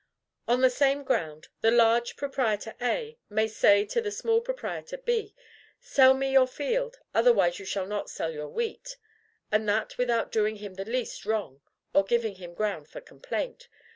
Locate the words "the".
0.61-0.71, 1.61-1.69, 4.01-4.09, 10.73-10.85